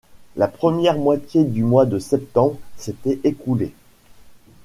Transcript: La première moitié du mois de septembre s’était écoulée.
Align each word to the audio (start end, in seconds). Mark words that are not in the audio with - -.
La 0.35 0.47
première 0.47 0.97
moitié 0.97 1.43
du 1.43 1.63
mois 1.63 1.85
de 1.85 1.99
septembre 1.99 2.57
s’était 2.75 3.19
écoulée. 3.23 3.75